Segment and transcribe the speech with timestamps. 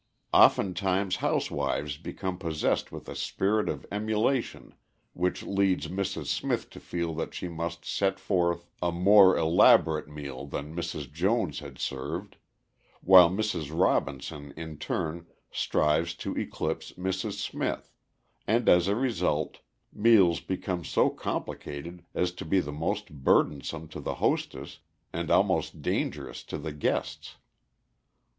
[0.33, 4.73] Oftentimes housewives become possessed with a spirit of emulation
[5.13, 6.25] which leads Mrs.
[6.25, 11.11] Smith to feel that she must set forth a more elaborate meal than Mrs.
[11.13, 12.37] Jones had served,
[13.01, 13.69] while Mrs.
[13.71, 17.33] Robinson in turn strives to eclipse Mrs.
[17.33, 17.93] Smith,
[18.47, 19.59] and as a result
[19.93, 24.79] meals become so complicated as to be most burdensome to the hostess
[25.13, 27.35] and almost dangerous to the guests.